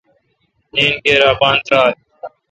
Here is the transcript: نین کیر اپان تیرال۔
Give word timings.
نین 0.73 0.93
کیر 1.03 1.21
اپان 1.31 1.55
تیرال۔ 1.65 1.93